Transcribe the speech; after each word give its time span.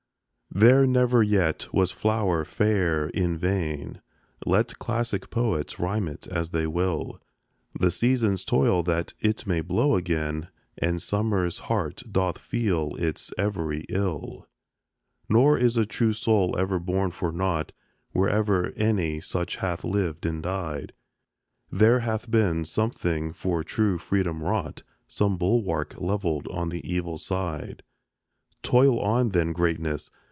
There 0.53 0.85
never 0.85 1.23
yet 1.23 1.69
was 1.73 1.93
flower 1.93 2.43
fair 2.43 3.07
in 3.07 3.37
vain, 3.37 4.01
Let 4.45 4.77
classic 4.79 5.29
poets 5.29 5.79
rhyme 5.79 6.09
it 6.09 6.27
as 6.27 6.49
they 6.49 6.67
will; 6.67 7.21
The 7.79 7.89
seasons 7.89 8.43
toil 8.43 8.83
that 8.83 9.13
it 9.21 9.47
may 9.47 9.61
blow 9.61 9.95
again, 9.95 10.49
And 10.77 11.01
summer's 11.01 11.59
heart 11.69 12.03
doth 12.11 12.37
feel 12.37 12.97
its 12.97 13.31
every 13.37 13.85
ill; 13.87 14.45
Nor 15.29 15.57
is 15.57 15.77
a 15.77 15.85
true 15.85 16.11
soul 16.11 16.57
ever 16.57 16.79
born 16.79 17.11
for 17.11 17.31
naught; 17.31 17.71
Wherever 18.11 18.73
any 18.75 19.21
such 19.21 19.55
hath 19.55 19.85
lived 19.85 20.25
and 20.25 20.43
died, 20.43 20.91
There 21.71 21.99
hath 22.01 22.29
been 22.29 22.65
something 22.65 23.31
for 23.31 23.63
true 23.63 23.97
freedom 23.97 24.43
wrought, 24.43 24.83
Some 25.07 25.37
bulwark 25.37 25.95
levelled 26.01 26.49
on 26.49 26.67
the 26.67 26.85
evil 26.85 27.17
side: 27.17 27.83
Toil 28.61 28.99
on, 28.99 29.29
then, 29.29 29.53
Greatness! 29.53 30.11